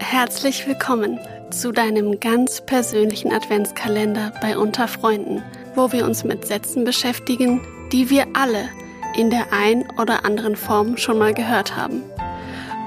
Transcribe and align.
Herzlich 0.00 0.66
willkommen 0.66 1.20
zu 1.50 1.70
deinem 1.70 2.18
ganz 2.18 2.62
persönlichen 2.62 3.32
Adventskalender 3.32 4.32
bei 4.40 4.58
Unter 4.58 4.88
Freunden, 4.88 5.42
wo 5.76 5.92
wir 5.92 6.04
uns 6.04 6.24
mit 6.24 6.46
Sätzen 6.46 6.84
beschäftigen, 6.84 7.60
die 7.92 8.10
wir 8.10 8.26
alle 8.32 8.68
in 9.14 9.30
der 9.30 9.52
ein 9.52 9.88
oder 10.00 10.24
anderen 10.24 10.56
Form 10.56 10.96
schon 10.96 11.18
mal 11.18 11.32
gehört 11.32 11.76
haben 11.76 12.02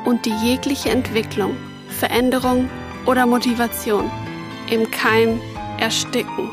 und 0.05 0.25
die 0.25 0.35
jegliche 0.43 0.89
Entwicklung, 0.89 1.55
Veränderung 1.87 2.69
oder 3.05 3.25
Motivation 3.25 4.11
im 4.69 4.89
Keim 4.91 5.39
ersticken. 5.79 6.49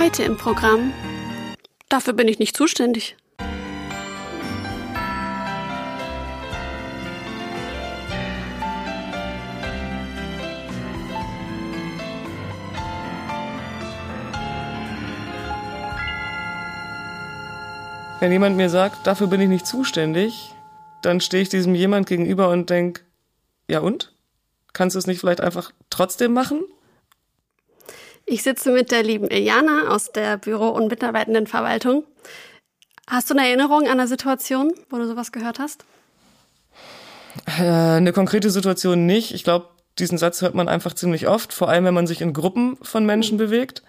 Heute 0.00 0.24
im 0.24 0.36
Programm 0.36 0.92
Dafür 1.88 2.14
bin 2.14 2.26
ich 2.26 2.40
nicht 2.40 2.56
zuständig. 2.56 3.16
Wenn 18.18 18.32
jemand 18.32 18.56
mir 18.56 18.70
sagt, 18.70 19.06
dafür 19.06 19.26
bin 19.26 19.42
ich 19.42 19.48
nicht 19.48 19.66
zuständig, 19.66 20.54
dann 21.02 21.20
stehe 21.20 21.42
ich 21.42 21.50
diesem 21.50 21.74
jemand 21.74 22.06
gegenüber 22.06 22.48
und 22.48 22.70
denke, 22.70 23.02
ja 23.68 23.80
und? 23.80 24.14
Kannst 24.72 24.94
du 24.94 24.98
es 24.98 25.06
nicht 25.06 25.20
vielleicht 25.20 25.42
einfach 25.42 25.70
trotzdem 25.90 26.32
machen? 26.32 26.64
Ich 28.24 28.42
sitze 28.42 28.72
mit 28.72 28.90
der 28.90 29.02
lieben 29.02 29.28
Iliana 29.28 29.88
aus 29.88 30.12
der 30.12 30.38
Büro- 30.38 30.70
und 30.70 30.88
Mitarbeitendenverwaltung. 30.88 32.04
Hast 33.06 33.28
du 33.28 33.34
eine 33.34 33.46
Erinnerung 33.46 33.82
an 33.82 34.00
eine 34.00 34.08
Situation, 34.08 34.72
wo 34.88 34.96
du 34.96 35.06
sowas 35.06 35.30
gehört 35.30 35.58
hast? 35.58 35.84
Äh, 37.58 37.62
eine 37.62 38.12
konkrete 38.14 38.50
Situation 38.50 39.04
nicht. 39.04 39.34
Ich 39.34 39.44
glaube, 39.44 39.68
diesen 39.98 40.16
Satz 40.16 40.40
hört 40.40 40.54
man 40.54 40.68
einfach 40.68 40.94
ziemlich 40.94 41.28
oft, 41.28 41.52
vor 41.52 41.68
allem 41.68 41.84
wenn 41.84 41.94
man 41.94 42.06
sich 42.06 42.22
in 42.22 42.32
Gruppen 42.32 42.78
von 42.80 43.04
Menschen 43.04 43.36
bewegt. 43.36 43.82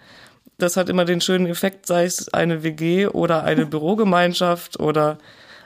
Das 0.58 0.76
hat 0.76 0.88
immer 0.88 1.04
den 1.04 1.20
schönen 1.20 1.46
Effekt, 1.46 1.86
sei 1.86 2.04
es 2.04 2.32
eine 2.34 2.64
WG 2.64 3.06
oder 3.06 3.44
eine 3.44 3.64
Bürogemeinschaft 3.66 4.80
oder 4.80 5.18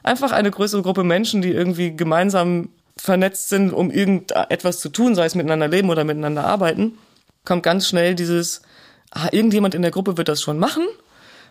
einfach 0.02 0.32
eine 0.32 0.50
größere 0.50 0.82
Gruppe 0.82 1.02
Menschen, 1.02 1.40
die 1.42 1.50
irgendwie 1.50 1.96
gemeinsam 1.96 2.68
vernetzt 2.96 3.48
sind, 3.48 3.72
um 3.72 3.90
irgendetwas 3.90 4.80
zu 4.80 4.90
tun, 4.90 5.14
sei 5.14 5.24
es 5.24 5.34
miteinander 5.34 5.66
leben 5.66 5.88
oder 5.88 6.04
miteinander 6.04 6.44
arbeiten, 6.44 6.98
kommt 7.44 7.62
ganz 7.62 7.88
schnell 7.88 8.14
dieses, 8.14 8.62
ah, 9.10 9.28
irgendjemand 9.32 9.74
in 9.74 9.82
der 9.82 9.90
Gruppe 9.90 10.18
wird 10.18 10.28
das 10.28 10.42
schon 10.42 10.58
machen. 10.58 10.86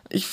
Ich, 0.10 0.28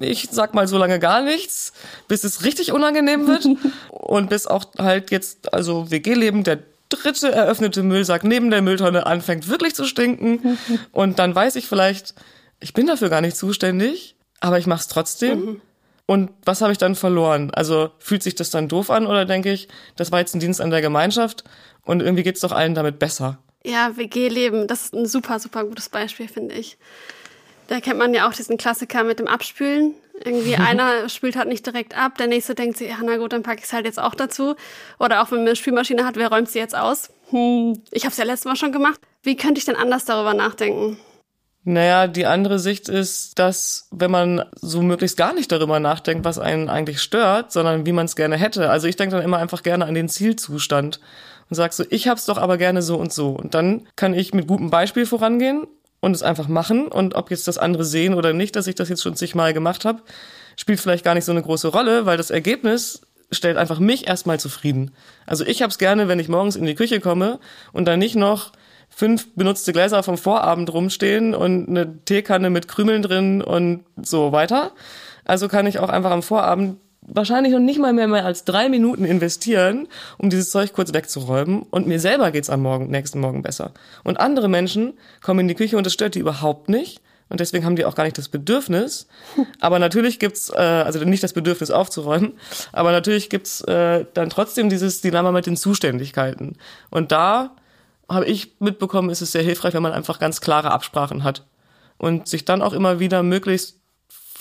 ich 0.00 0.28
sag 0.30 0.54
mal 0.54 0.66
so 0.66 0.78
lange 0.78 0.98
gar 0.98 1.22
nichts, 1.22 1.72
bis 2.08 2.24
es 2.24 2.44
richtig 2.44 2.72
unangenehm 2.72 3.28
wird 3.28 3.46
und 3.90 4.30
bis 4.30 4.46
auch 4.46 4.64
halt 4.78 5.10
jetzt, 5.12 5.52
also 5.54 5.90
WG-Leben, 5.90 6.42
der 6.42 6.58
dritte 6.96 7.32
eröffnete 7.32 7.82
Müllsack 7.82 8.24
neben 8.24 8.50
der 8.50 8.62
Mülltonne 8.62 9.06
anfängt 9.06 9.48
wirklich 9.48 9.74
zu 9.74 9.84
stinken 9.84 10.58
und 10.92 11.18
dann 11.18 11.34
weiß 11.34 11.56
ich 11.56 11.66
vielleicht, 11.66 12.14
ich 12.60 12.74
bin 12.74 12.86
dafür 12.86 13.08
gar 13.08 13.20
nicht 13.20 13.36
zuständig, 13.36 14.16
aber 14.40 14.58
ich 14.58 14.66
mach's 14.66 14.88
trotzdem. 14.88 15.40
Mhm. 15.40 15.60
Und 16.06 16.30
was 16.44 16.60
habe 16.60 16.72
ich 16.72 16.78
dann 16.78 16.94
verloren? 16.94 17.52
Also 17.52 17.90
fühlt 17.98 18.22
sich 18.22 18.34
das 18.34 18.50
dann 18.50 18.68
doof 18.68 18.90
an 18.90 19.06
oder 19.06 19.24
denke 19.24 19.52
ich, 19.52 19.68
das 19.96 20.12
war 20.12 20.18
jetzt 20.18 20.34
ein 20.34 20.40
Dienst 20.40 20.60
an 20.60 20.70
der 20.70 20.82
Gemeinschaft 20.82 21.44
und 21.84 22.02
irgendwie 22.02 22.22
geht's 22.24 22.40
doch 22.40 22.52
allen 22.52 22.74
damit 22.74 22.98
besser? 22.98 23.38
Ja, 23.64 23.96
WG-Leben, 23.96 24.66
das 24.66 24.86
ist 24.86 24.94
ein 24.94 25.06
super, 25.06 25.38
super 25.38 25.64
gutes 25.64 25.88
Beispiel, 25.88 26.28
finde 26.28 26.56
ich. 26.56 26.76
Da 27.68 27.80
kennt 27.80 27.98
man 27.98 28.12
ja 28.14 28.28
auch 28.28 28.32
diesen 28.32 28.56
Klassiker 28.56 29.04
mit 29.04 29.18
dem 29.18 29.28
Abspülen. 29.28 29.94
Irgendwie 30.24 30.56
einer 30.56 31.08
spült 31.08 31.36
halt 31.36 31.48
nicht 31.48 31.66
direkt 31.66 31.96
ab, 31.96 32.18
der 32.18 32.26
nächste 32.26 32.54
denkt 32.54 32.76
sich, 32.76 32.90
ja, 32.90 32.96
na 33.02 33.16
gut, 33.16 33.32
dann 33.32 33.42
packe 33.42 33.58
ich 33.58 33.64
es 33.64 33.72
halt 33.72 33.86
jetzt 33.86 33.98
auch 33.98 34.14
dazu. 34.14 34.54
Oder 34.98 35.22
auch 35.22 35.30
wenn 35.30 35.38
man 35.38 35.48
eine 35.48 35.56
Spülmaschine 35.56 36.04
hat, 36.04 36.16
wer 36.16 36.28
räumt 36.28 36.50
sie 36.50 36.58
jetzt 36.58 36.76
aus? 36.76 37.10
Hm, 37.30 37.82
ich 37.90 38.04
habe 38.04 38.12
es 38.12 38.18
ja 38.18 38.24
letztes 38.24 38.44
Mal 38.44 38.56
schon 38.56 38.72
gemacht. 38.72 39.00
Wie 39.22 39.36
könnte 39.36 39.58
ich 39.58 39.64
denn 39.64 39.76
anders 39.76 40.04
darüber 40.04 40.34
nachdenken? 40.34 40.98
Naja, 41.64 42.08
die 42.08 42.26
andere 42.26 42.58
Sicht 42.58 42.88
ist, 42.88 43.38
dass 43.38 43.88
wenn 43.92 44.10
man 44.10 44.44
so 44.60 44.82
möglichst 44.82 45.16
gar 45.16 45.32
nicht 45.32 45.52
darüber 45.52 45.78
nachdenkt, 45.78 46.24
was 46.24 46.38
einen 46.38 46.68
eigentlich 46.68 47.00
stört, 47.00 47.52
sondern 47.52 47.86
wie 47.86 47.92
man 47.92 48.06
es 48.06 48.16
gerne 48.16 48.36
hätte. 48.36 48.68
Also 48.68 48.88
ich 48.88 48.96
denke 48.96 49.14
dann 49.14 49.24
immer 49.24 49.38
einfach 49.38 49.62
gerne 49.62 49.86
an 49.86 49.94
den 49.94 50.08
Zielzustand 50.08 50.98
und 51.48 51.56
sag 51.56 51.72
so, 51.72 51.84
ich 51.88 52.08
hab's 52.08 52.26
doch 52.26 52.38
aber 52.38 52.58
gerne 52.58 52.82
so 52.82 52.96
und 52.96 53.12
so. 53.12 53.30
Und 53.30 53.54
dann 53.54 53.86
kann 53.94 54.12
ich 54.12 54.34
mit 54.34 54.48
gutem 54.48 54.70
Beispiel 54.70 55.06
vorangehen 55.06 55.68
und 56.02 56.14
es 56.14 56.22
einfach 56.22 56.48
machen. 56.48 56.88
Und 56.88 57.14
ob 57.14 57.30
jetzt 57.30 57.48
das 57.48 57.56
andere 57.56 57.84
sehen 57.84 58.12
oder 58.12 58.34
nicht, 58.34 58.54
dass 58.56 58.66
ich 58.66 58.74
das 58.74 58.90
jetzt 58.90 59.02
schon 59.02 59.16
zigmal 59.16 59.54
gemacht 59.54 59.86
habe, 59.86 60.02
spielt 60.56 60.80
vielleicht 60.80 61.04
gar 61.04 61.14
nicht 61.14 61.24
so 61.24 61.32
eine 61.32 61.42
große 61.42 61.68
Rolle, 61.68 62.04
weil 62.04 62.18
das 62.18 62.30
Ergebnis 62.30 63.00
stellt 63.30 63.56
einfach 63.56 63.78
mich 63.78 64.06
erstmal 64.06 64.38
zufrieden. 64.38 64.90
Also 65.24 65.46
ich 65.46 65.62
hab's 65.62 65.78
gerne, 65.78 66.08
wenn 66.08 66.18
ich 66.18 66.28
morgens 66.28 66.56
in 66.56 66.66
die 66.66 66.74
Küche 66.74 67.00
komme 67.00 67.38
und 67.72 67.86
dann 67.86 68.00
nicht 68.00 68.16
noch 68.16 68.52
fünf 68.90 69.28
benutzte 69.34 69.72
Gläser 69.72 70.02
vom 70.02 70.18
Vorabend 70.18 70.70
rumstehen 70.72 71.34
und 71.34 71.68
eine 71.68 72.04
Teekanne 72.04 72.50
mit 72.50 72.68
Krümeln 72.68 73.00
drin 73.00 73.40
und 73.40 73.84
so 73.96 74.32
weiter. 74.32 74.72
Also 75.24 75.48
kann 75.48 75.66
ich 75.66 75.78
auch 75.78 75.88
einfach 75.88 76.10
am 76.10 76.22
Vorabend 76.22 76.78
wahrscheinlich 77.02 77.52
noch 77.52 77.60
nicht 77.60 77.78
mal 77.78 77.92
mehr, 77.92 78.08
mehr 78.08 78.24
als 78.24 78.44
drei 78.44 78.68
Minuten 78.68 79.04
investieren, 79.04 79.88
um 80.18 80.30
dieses 80.30 80.50
Zeug 80.50 80.72
kurz 80.72 80.92
wegzuräumen. 80.92 81.62
Und 81.70 81.86
mir 81.86 82.00
selber 82.00 82.30
geht's 82.30 82.50
am 82.50 82.62
Morgen, 82.62 82.90
nächsten 82.90 83.20
Morgen 83.20 83.42
besser. 83.42 83.72
Und 84.04 84.20
andere 84.20 84.48
Menschen 84.48 84.94
kommen 85.20 85.40
in 85.40 85.48
die 85.48 85.54
Küche 85.54 85.76
und 85.76 85.84
das 85.84 85.92
stört 85.92 86.14
die 86.14 86.20
überhaupt 86.20 86.68
nicht. 86.68 87.00
Und 87.28 87.40
deswegen 87.40 87.64
haben 87.64 87.76
die 87.76 87.86
auch 87.86 87.94
gar 87.94 88.04
nicht 88.04 88.18
das 88.18 88.28
Bedürfnis. 88.28 89.06
Aber 89.60 89.78
natürlich 89.78 90.18
gibt's 90.18 90.50
äh, 90.50 90.58
also 90.58 91.02
nicht 91.04 91.22
das 91.22 91.32
Bedürfnis 91.32 91.70
aufzuräumen, 91.70 92.34
aber 92.72 92.92
natürlich 92.92 93.30
gibt's 93.30 93.62
äh, 93.62 94.04
dann 94.12 94.28
trotzdem 94.28 94.68
dieses 94.68 95.00
Dilemma 95.00 95.32
mit 95.32 95.46
den 95.46 95.56
Zuständigkeiten. 95.56 96.56
Und 96.90 97.10
da 97.10 97.56
habe 98.08 98.26
ich 98.26 98.52
mitbekommen, 98.58 99.08
ist 99.08 99.22
es 99.22 99.32
sehr 99.32 99.42
hilfreich, 99.42 99.72
wenn 99.72 99.82
man 99.82 99.92
einfach 99.92 100.18
ganz 100.18 100.42
klare 100.42 100.72
Absprachen 100.72 101.24
hat 101.24 101.46
und 101.96 102.28
sich 102.28 102.44
dann 102.44 102.60
auch 102.60 102.74
immer 102.74 103.00
wieder 103.00 103.22
möglichst 103.22 103.78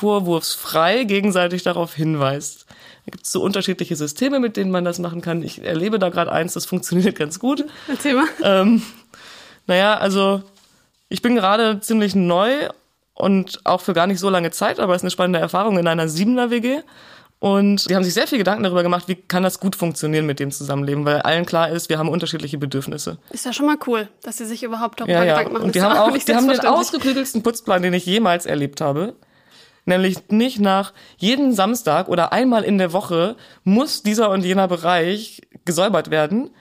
vorwurfsfrei 0.01 1.03
gegenseitig 1.03 1.62
darauf 1.62 1.94
hinweist. 1.94 2.66
Da 3.06 3.12
gibt 3.12 3.25
es 3.25 3.31
so 3.31 3.41
unterschiedliche 3.41 3.95
Systeme, 3.95 4.39
mit 4.39 4.57
denen 4.57 4.72
man 4.72 4.84
das 4.84 4.97
machen 4.97 5.22
kann. 5.22 5.44
Ich 5.44 5.63
erlebe 5.63 6.00
da 6.00 6.09
gerade 6.09 6.31
eins, 6.31 6.53
das 6.53 6.66
funktioniert 6.66 7.16
ganz 7.19 7.38
gut. 7.38 7.63
Erzähl 7.88 8.16
mal. 8.16 8.25
Ähm, 8.44 8.81
naja, 9.67 9.95
also 9.97 10.41
ich 11.07 11.22
bin 11.22 11.35
gerade 11.35 11.79
ziemlich 11.81 12.16
neu 12.16 12.51
und 13.13 13.62
auch 13.63 13.81
für 13.81 13.94
gar 13.94 14.07
nicht 14.07 14.19
so 14.19 14.29
lange 14.29 14.50
Zeit, 14.50 14.79
aber 14.79 14.95
es 14.95 15.01
ist 15.01 15.03
eine 15.03 15.12
spannende 15.12 15.39
Erfahrung 15.39 15.78
in 15.78 15.88
einer 15.88 16.07
Siebener 16.07 16.50
WG. 16.50 16.79
Und 17.38 17.88
die 17.89 17.95
haben 17.95 18.03
sich 18.03 18.13
sehr 18.13 18.28
viel 18.28 18.39
Gedanken 18.39 18.63
darüber 18.63 18.81
gemacht, 18.81 19.07
wie 19.07 19.16
kann 19.16 19.44
das 19.44 19.59
gut 19.59 19.75
funktionieren 19.75 20.25
mit 20.25 20.39
dem 20.39 20.51
Zusammenleben, 20.51 21.06
weil 21.06 21.22
allen 21.22 21.45
klar 21.45 21.69
ist, 21.69 21.89
wir 21.89 22.00
haben 22.00 22.09
unterschiedliche 22.09 22.57
Bedürfnisse. 22.57 23.18
Ist 23.29 23.45
ja 23.45 23.53
schon 23.53 23.68
mal 23.68 23.78
cool, 23.88 24.09
dass 24.23 24.38
sie 24.38 24.45
sich 24.45 24.63
überhaupt 24.63 25.00
darüber 25.00 25.13
ja, 25.13 25.23
ja. 25.23 25.33
Gedanken 25.33 25.53
machen. 25.53 25.66
Und 25.66 25.75
die 25.75 25.81
haben 25.81 25.97
auch, 25.97 26.16
die 26.16 26.35
haben 26.35 26.47
den 26.47 26.59
ausgeklügelsten 26.59 27.44
Putzplan, 27.44 27.83
den 27.83 27.94
ich 27.94 28.06
jemals 28.06 28.47
erlebt 28.47 28.81
habe. 28.81 29.16
Nämlich 29.86 30.30
nicht 30.30 30.59
nach 30.59 30.94
jeden 31.18 31.53
Samstag 31.53 32.08
oder 32.08 32.31
einmal 32.31 32.64
in 32.64 32.78
der 32.78 32.94
Woche 32.94 33.36
muss 33.64 34.03
dieser 34.03 34.30
und 34.30 34.46
jener 34.46 34.68
Bereich 34.68 35.42
gesäubert 35.66 36.12
werden, 36.12 36.52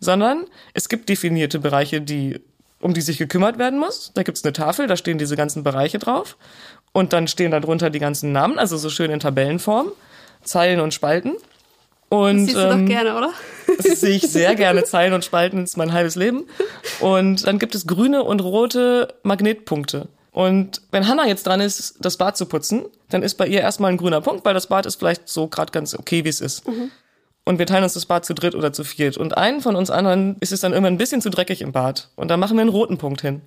sondern 0.00 0.46
es 0.72 0.88
gibt 0.88 1.08
definierte 1.08 1.58
Bereiche, 1.58 2.00
die 2.00 2.40
um 2.80 2.94
die 2.94 3.00
sich 3.00 3.18
gekümmert 3.18 3.58
werden 3.58 3.78
muss. 3.78 4.12
Da 4.14 4.22
gibt's 4.22 4.44
eine 4.44 4.52
Tafel, 4.52 4.86
da 4.86 4.96
stehen 4.96 5.18
diese 5.18 5.36
ganzen 5.36 5.64
Bereiche 5.64 5.98
drauf. 5.98 6.36
Und 6.92 7.12
dann 7.12 7.28
stehen 7.28 7.50
darunter 7.50 7.90
die 7.90 7.98
ganzen 7.98 8.32
Namen, 8.32 8.58
also 8.58 8.76
so 8.76 8.88
schön 8.88 9.10
in 9.10 9.20
Tabellenform, 9.20 9.92
Zeilen 10.42 10.80
und 10.80 10.94
Spalten. 10.94 11.34
Und, 12.08 12.38
das 12.38 12.46
siehst 12.46 12.56
du 12.56 12.62
ähm, 12.62 12.86
doch 12.86 12.92
gerne, 12.92 13.16
oder? 13.16 13.30
Das 13.76 14.00
sehe 14.00 14.16
ich 14.16 14.22
sehr 14.22 14.54
gerne. 14.54 14.84
Zeilen 14.84 15.12
und 15.12 15.24
Spalten 15.24 15.64
ist 15.64 15.76
mein 15.76 15.92
halbes 15.92 16.14
Leben. 16.14 16.46
Und 17.00 17.46
dann 17.46 17.58
gibt 17.58 17.74
es 17.74 17.86
grüne 17.86 18.22
und 18.22 18.40
rote 18.40 19.14
Magnetpunkte. 19.24 20.08
Und 20.38 20.82
wenn 20.92 21.08
Hannah 21.08 21.26
jetzt 21.26 21.48
dran 21.48 21.60
ist, 21.60 21.96
das 21.98 22.16
Bad 22.16 22.36
zu 22.36 22.46
putzen, 22.46 22.84
dann 23.08 23.24
ist 23.24 23.34
bei 23.34 23.48
ihr 23.48 23.60
erstmal 23.60 23.90
ein 23.90 23.96
grüner 23.96 24.20
Punkt, 24.20 24.44
weil 24.44 24.54
das 24.54 24.68
Bad 24.68 24.86
ist 24.86 24.94
vielleicht 24.94 25.28
so 25.28 25.48
gerade 25.48 25.72
ganz 25.72 25.98
okay, 25.98 26.24
wie 26.24 26.28
es 26.28 26.40
ist. 26.40 26.68
Mhm. 26.68 26.92
Und 27.44 27.58
wir 27.58 27.66
teilen 27.66 27.82
uns 27.82 27.94
das 27.94 28.06
Bad 28.06 28.24
zu 28.24 28.34
dritt 28.34 28.54
oder 28.54 28.72
zu 28.72 28.84
viert. 28.84 29.16
Und 29.16 29.36
einen 29.36 29.60
von 29.60 29.74
uns 29.74 29.90
anderen 29.90 30.36
ist 30.38 30.52
es 30.52 30.60
dann 30.60 30.70
irgendwann 30.70 30.94
ein 30.94 30.98
bisschen 30.98 31.20
zu 31.20 31.30
dreckig 31.30 31.60
im 31.60 31.72
Bad. 31.72 32.10
Und 32.14 32.28
dann 32.28 32.38
machen 32.38 32.56
wir 32.56 32.60
einen 32.60 32.70
roten 32.70 32.98
Punkt 32.98 33.20
hin. 33.20 33.42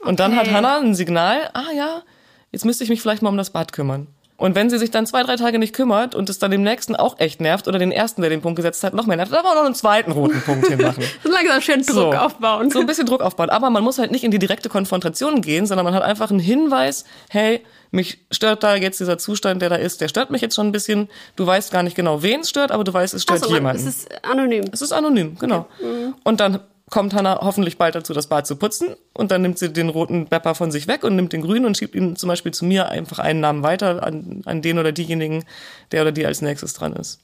Okay. 0.00 0.08
Und 0.10 0.18
dann 0.18 0.34
hat 0.34 0.50
Hannah 0.50 0.80
ein 0.80 0.96
Signal, 0.96 1.48
ah 1.52 1.70
ja, 1.72 2.02
jetzt 2.50 2.64
müsste 2.64 2.82
ich 2.82 2.90
mich 2.90 3.00
vielleicht 3.00 3.22
mal 3.22 3.30
um 3.30 3.36
das 3.36 3.50
Bad 3.50 3.72
kümmern. 3.72 4.08
Und 4.38 4.54
wenn 4.54 4.70
sie 4.70 4.78
sich 4.78 4.92
dann 4.92 5.04
zwei, 5.04 5.24
drei 5.24 5.34
Tage 5.34 5.58
nicht 5.58 5.74
kümmert 5.74 6.14
und 6.14 6.30
es 6.30 6.38
dann 6.38 6.52
dem 6.52 6.62
nächsten 6.62 6.94
auch 6.94 7.18
echt 7.18 7.40
nervt 7.40 7.66
oder 7.66 7.80
den 7.80 7.90
ersten, 7.90 8.20
der 8.20 8.30
den 8.30 8.40
Punkt 8.40 8.54
gesetzt 8.54 8.84
hat, 8.84 8.94
noch 8.94 9.04
mehr 9.04 9.16
nervt, 9.16 9.32
dann 9.32 9.44
auch 9.44 9.56
noch 9.56 9.64
einen 9.64 9.74
zweiten 9.74 10.12
roten 10.12 10.40
Punkt 10.42 10.68
hinmachen. 10.68 11.02
so 11.24 11.28
langsam 11.28 11.60
schön 11.60 11.82
Druck 11.82 12.12
so, 12.12 12.12
aufbauen. 12.12 12.70
So 12.70 12.78
ein 12.78 12.86
bisschen 12.86 13.04
Druck 13.04 13.20
aufbauen. 13.20 13.50
Aber 13.50 13.68
man 13.68 13.82
muss 13.82 13.98
halt 13.98 14.12
nicht 14.12 14.22
in 14.22 14.30
die 14.30 14.38
direkte 14.38 14.68
Konfrontation 14.68 15.42
gehen, 15.42 15.66
sondern 15.66 15.84
man 15.84 15.92
hat 15.92 16.04
einfach 16.04 16.30
einen 16.30 16.38
Hinweis, 16.38 17.04
hey, 17.30 17.64
mich 17.90 18.26
stört 18.30 18.62
da 18.62 18.76
jetzt 18.76 19.00
dieser 19.00 19.18
Zustand, 19.18 19.60
der 19.60 19.70
da 19.70 19.74
ist, 19.74 20.00
der 20.00 20.06
stört 20.06 20.30
mich 20.30 20.40
jetzt 20.40 20.54
schon 20.54 20.68
ein 20.68 20.72
bisschen. 20.72 21.08
Du 21.34 21.44
weißt 21.44 21.72
gar 21.72 21.82
nicht 21.82 21.96
genau, 21.96 22.22
wen 22.22 22.42
es 22.42 22.50
stört, 22.50 22.70
aber 22.70 22.84
du 22.84 22.94
weißt, 22.94 23.14
es 23.14 23.24
stört 23.24 23.44
so, 23.44 23.52
jemanden. 23.52 23.82
Es 23.82 23.88
ist 23.88 24.24
anonym. 24.24 24.66
Es 24.70 24.82
ist 24.82 24.92
anonym, 24.92 25.36
genau. 25.36 25.66
Okay. 25.80 25.84
Mhm. 25.84 26.14
Und 26.22 26.38
dann 26.38 26.60
kommt 26.90 27.14
Hannah 27.14 27.40
hoffentlich 27.42 27.78
bald 27.78 27.94
dazu, 27.94 28.12
das 28.12 28.26
Bad 28.26 28.46
zu 28.46 28.56
putzen. 28.56 28.96
Und 29.12 29.30
dann 29.30 29.42
nimmt 29.42 29.58
sie 29.58 29.72
den 29.72 29.88
roten 29.88 30.26
Bepper 30.26 30.54
von 30.54 30.70
sich 30.70 30.86
weg 30.86 31.04
und 31.04 31.16
nimmt 31.16 31.32
den 31.32 31.42
grünen 31.42 31.64
und 31.64 31.76
schiebt 31.76 31.94
ihn 31.94 32.16
zum 32.16 32.28
Beispiel 32.28 32.52
zu 32.52 32.64
mir 32.64 32.88
einfach 32.88 33.18
einen 33.18 33.40
Namen 33.40 33.62
weiter 33.62 34.02
an, 34.02 34.42
an 34.44 34.62
den 34.62 34.78
oder 34.78 34.92
diejenigen, 34.92 35.44
der 35.92 36.02
oder 36.02 36.12
die 36.12 36.26
als 36.26 36.42
nächstes 36.42 36.74
dran 36.74 36.94
ist. 36.94 37.20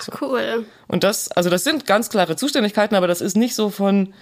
So. 0.00 0.12
Cool. 0.20 0.66
Und 0.86 1.04
das, 1.04 1.30
also 1.32 1.50
das 1.50 1.64
sind 1.64 1.86
ganz 1.86 2.10
klare 2.10 2.36
Zuständigkeiten, 2.36 2.94
aber 2.94 3.06
das 3.06 3.20
ist 3.20 3.36
nicht 3.36 3.54
so 3.54 3.70
von, 3.70 4.12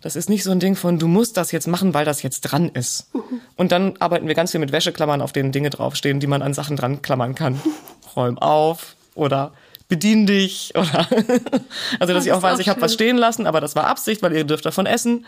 das 0.00 0.16
ist 0.16 0.28
nicht 0.28 0.44
so 0.44 0.50
ein 0.50 0.60
Ding 0.60 0.76
von, 0.76 0.98
du 0.98 1.08
musst 1.08 1.36
das 1.36 1.50
jetzt 1.50 1.66
machen, 1.66 1.94
weil 1.94 2.04
das 2.04 2.22
jetzt 2.22 2.42
dran 2.42 2.68
ist. 2.68 3.12
Mhm. 3.14 3.40
Und 3.56 3.72
dann 3.72 3.96
arbeiten 3.98 4.28
wir 4.28 4.34
ganz 4.34 4.50
viel 4.50 4.60
mit 4.60 4.72
Wäscheklammern, 4.72 5.22
auf 5.22 5.32
denen 5.32 5.52
Dinge 5.52 5.70
draufstehen, 5.70 6.20
die 6.20 6.26
man 6.26 6.42
an 6.42 6.54
Sachen 6.54 6.76
dran 6.76 7.02
klammern 7.02 7.34
kann. 7.34 7.60
Räum 8.16 8.38
auf 8.38 8.96
oder 9.14 9.52
bedien 9.88 10.26
dich 10.26 10.72
oder 10.74 11.08
also 12.00 12.12
dass 12.14 12.26
ich 12.26 12.32
auch 12.32 12.42
weiß, 12.42 12.56
auch 12.56 12.60
ich 12.60 12.68
habe 12.68 12.80
was 12.80 12.94
stehen 12.94 13.16
lassen, 13.16 13.46
aber 13.46 13.60
das 13.60 13.74
war 13.74 13.86
Absicht, 13.86 14.22
weil 14.22 14.34
ihr 14.34 14.44
dürft 14.44 14.66
davon 14.66 14.86
essen. 14.86 15.26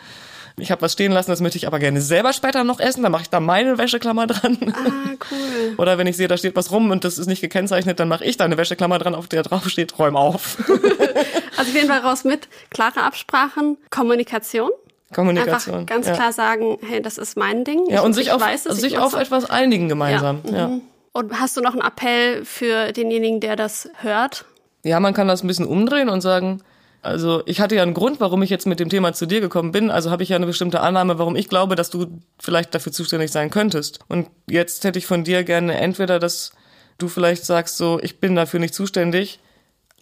Ich 0.58 0.70
habe 0.70 0.82
was 0.82 0.92
stehen 0.92 1.12
lassen, 1.12 1.30
das 1.30 1.40
möchte 1.40 1.56
ich 1.58 1.66
aber 1.66 1.78
gerne 1.78 2.00
selber 2.00 2.32
später 2.32 2.64
noch 2.64 2.80
essen. 2.80 3.02
Dann 3.02 3.12
mache 3.12 3.22
ich 3.22 3.30
da 3.30 3.40
meine 3.40 3.78
Wäscheklammer 3.78 4.26
dran. 4.26 4.58
Ah, 4.74 5.10
cool. 5.30 5.74
Oder 5.78 5.96
wenn 5.96 6.06
ich 6.06 6.16
sehe, 6.16 6.28
da 6.28 6.36
steht 6.36 6.56
was 6.56 6.70
rum 6.70 6.90
und 6.90 7.04
das 7.04 7.18
ist 7.18 7.28
nicht 7.28 7.40
gekennzeichnet, 7.40 7.98
dann 8.00 8.08
mache 8.08 8.24
ich 8.24 8.36
da 8.36 8.44
eine 8.44 8.58
Wäscheklammer 8.58 8.98
dran, 8.98 9.14
auf 9.14 9.28
der 9.28 9.42
drauf 9.42 9.68
steht, 9.68 9.98
räum 9.98 10.16
auf. 10.16 10.58
also 10.68 11.70
auf 11.70 11.74
jeden 11.74 11.88
Fall 11.88 12.00
raus 12.00 12.24
mit 12.24 12.48
klare 12.68 13.02
Absprachen, 13.02 13.78
Kommunikation. 13.90 14.70
Kommunikation. 15.14 15.74
Einfach 15.74 15.86
ganz 15.86 16.06
ja. 16.06 16.14
klar 16.14 16.32
sagen, 16.32 16.78
hey, 16.86 17.00
das 17.00 17.16
ist 17.16 17.36
mein 17.36 17.64
Ding. 17.64 17.88
Ja, 17.88 18.00
ich, 18.00 18.02
und 18.02 18.12
sich 18.12 18.30
auf, 18.30 18.40
weiß 18.40 18.66
es, 18.66 18.80
sich 18.80 18.98
auf 18.98 19.14
etwas 19.14 19.48
einigen 19.48 19.88
gemeinsam. 19.88 20.40
Ja. 20.44 20.52
ja. 20.52 20.68
Mhm. 20.68 20.82
Und 21.12 21.40
hast 21.40 21.56
du 21.56 21.60
noch 21.60 21.72
einen 21.72 21.82
Appell 21.82 22.44
für 22.44 22.92
denjenigen, 22.92 23.40
der 23.40 23.56
das 23.56 23.88
hört? 24.00 24.44
Ja, 24.84 25.00
man 25.00 25.14
kann 25.14 25.28
das 25.28 25.42
ein 25.42 25.46
bisschen 25.46 25.66
umdrehen 25.66 26.08
und 26.08 26.20
sagen, 26.20 26.62
also 27.02 27.42
ich 27.46 27.60
hatte 27.60 27.74
ja 27.74 27.82
einen 27.82 27.94
Grund, 27.94 28.20
warum 28.20 28.42
ich 28.42 28.50
jetzt 28.50 28.66
mit 28.66 28.78
dem 28.78 28.90
Thema 28.90 29.12
zu 29.12 29.26
dir 29.26 29.40
gekommen 29.40 29.72
bin. 29.72 29.90
Also 29.90 30.10
habe 30.10 30.22
ich 30.22 30.28
ja 30.28 30.36
eine 30.36 30.46
bestimmte 30.46 30.80
Annahme, 30.80 31.18
warum 31.18 31.34
ich 31.36 31.48
glaube, 31.48 31.74
dass 31.74 31.90
du 31.90 32.20
vielleicht 32.38 32.74
dafür 32.74 32.92
zuständig 32.92 33.30
sein 33.30 33.50
könntest. 33.50 34.00
Und 34.08 34.28
jetzt 34.48 34.84
hätte 34.84 34.98
ich 34.98 35.06
von 35.06 35.24
dir 35.24 35.44
gerne 35.44 35.78
entweder, 35.78 36.18
dass 36.18 36.52
du 36.98 37.08
vielleicht 37.08 37.44
sagst, 37.44 37.78
so, 37.78 37.98
ich 38.02 38.20
bin 38.20 38.34
dafür 38.34 38.60
nicht 38.60 38.74
zuständig, 38.74 39.40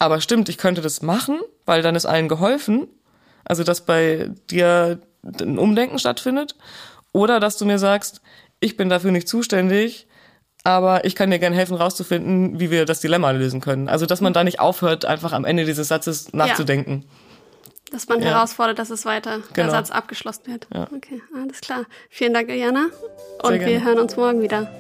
aber 0.00 0.20
stimmt, 0.20 0.48
ich 0.48 0.58
könnte 0.58 0.80
das 0.80 1.02
machen, 1.02 1.40
weil 1.66 1.82
dann 1.82 1.94
ist 1.94 2.06
allen 2.06 2.28
geholfen. 2.28 2.88
Also 3.44 3.62
dass 3.64 3.86
bei 3.86 4.30
dir 4.50 5.00
ein 5.40 5.58
Umdenken 5.58 5.98
stattfindet. 5.98 6.56
Oder 7.12 7.40
dass 7.40 7.56
du 7.56 7.64
mir 7.64 7.78
sagst, 7.78 8.20
ich 8.60 8.76
bin 8.76 8.88
dafür 8.88 9.12
nicht 9.12 9.28
zuständig, 9.28 10.07
aber 10.68 11.06
ich 11.06 11.14
kann 11.14 11.30
dir 11.30 11.38
gerne 11.38 11.56
helfen, 11.56 11.78
rauszufinden, 11.78 12.60
wie 12.60 12.70
wir 12.70 12.84
das 12.84 13.00
Dilemma 13.00 13.30
lösen 13.30 13.62
können. 13.62 13.88
Also, 13.88 14.04
dass 14.04 14.20
man 14.20 14.34
da 14.34 14.44
nicht 14.44 14.60
aufhört, 14.60 15.06
einfach 15.06 15.32
am 15.32 15.46
Ende 15.46 15.64
dieses 15.64 15.88
Satzes 15.88 16.34
nachzudenken. 16.34 17.04
Ja. 17.06 17.92
Dass 17.92 18.06
man 18.06 18.20
ja. 18.20 18.26
herausfordert, 18.26 18.78
dass 18.78 18.90
es 18.90 19.06
weiter 19.06 19.38
genau. 19.54 19.54
der 19.54 19.70
Satz 19.70 19.90
abgeschlossen 19.90 20.42
wird. 20.46 20.66
Ja. 20.74 20.86
Okay, 20.94 21.22
alles 21.34 21.62
klar. 21.62 21.86
Vielen 22.10 22.34
Dank, 22.34 22.50
Jana. 22.50 22.88
Und 23.42 23.60
wir 23.60 23.82
hören 23.82 23.98
uns 23.98 24.14
morgen 24.18 24.42
wieder. 24.42 24.70